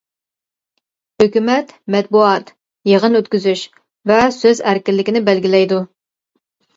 ھۆكۈمەت 1.23 1.67
مەتبۇئات، 1.95 2.49
يىغىن 2.91 3.19
ئۆتكۈزۈش 3.19 3.65
ۋە 4.13 4.17
سۆز 4.39 4.63
ئەركىنلىكىنى 4.71 5.23
بەلگىلەيدۇ. 5.29 5.79